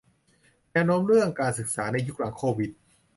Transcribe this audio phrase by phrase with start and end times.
[0.71, 2.71] แนวโน้มเรื่องการศึกษาในยุคหลังโควิด